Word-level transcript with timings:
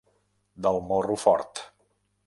Del 0.67 0.81
morro 0.87 1.19
fort. 1.27 1.65